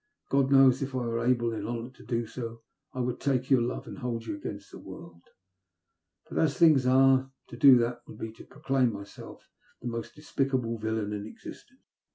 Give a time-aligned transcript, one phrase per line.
[0.29, 3.61] God knows, if I were able in honour to do so, I would take your
[3.61, 5.21] love, and hold you against the world.
[6.27, 9.47] But, as things are, to do that would be to proclaim myself
[9.79, 11.81] the most despicable villain in exist ence.